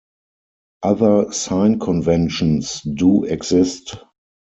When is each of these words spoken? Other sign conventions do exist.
Other 0.81 1.31
sign 1.31 1.77
conventions 1.77 2.81
do 2.81 3.23
exist. 3.25 3.97